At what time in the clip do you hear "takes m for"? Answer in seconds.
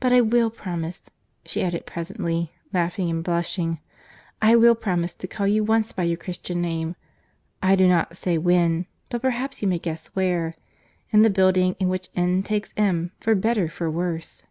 12.42-13.34